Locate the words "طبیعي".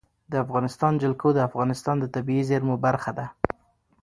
2.15-2.43